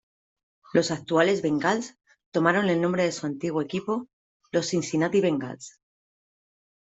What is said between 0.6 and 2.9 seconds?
Los actuales Bengals tomaron el